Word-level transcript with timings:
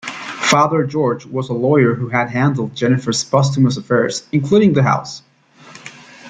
Father 0.39 0.83
George 0.83 1.27
was 1.27 1.49
a 1.49 1.53
lawyer 1.53 1.93
who 1.93 2.07
had 2.09 2.31
handled 2.31 2.73
Jennifer's 2.75 3.23
posthumous 3.23 3.77
affairs, 3.77 4.27
including 4.31 4.73
the 4.73 4.81
house. 4.81 5.21